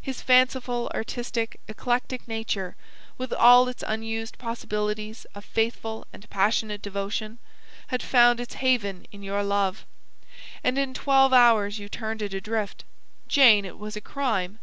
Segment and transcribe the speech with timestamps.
[0.00, 2.76] His fanciful, artistic, eclectic nature
[3.18, 7.38] with all its unused possibilities of faithful and passionate devotion,
[7.88, 9.84] had found its haven in your love;
[10.62, 12.84] and in twelve hours you turned it adrift.
[13.26, 14.60] Jane it was a crime.